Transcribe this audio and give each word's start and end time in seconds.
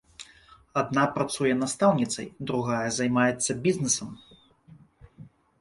Адна 0.81 1.01
працуе 1.17 1.51
настаўніцай, 1.63 2.27
другая 2.53 2.81
займаецца 2.97 3.51
бізнесам. 3.67 4.17